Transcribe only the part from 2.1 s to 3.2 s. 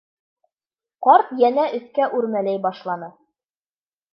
үрмәләй башланы.